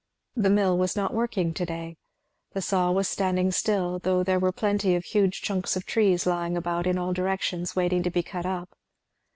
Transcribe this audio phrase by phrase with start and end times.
[0.35, 1.95] The mill was not working to day.
[2.53, 6.57] The saw was standing still, though there were plenty of huge trunks of trees lying
[6.57, 8.75] about in all directions waiting to be cut up.